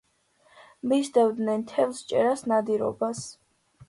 [0.93, 3.23] მისდევდნენ თევზჭერას, ნადირობას.